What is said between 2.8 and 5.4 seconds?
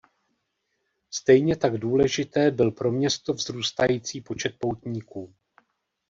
město vzrůstající počet poutníků.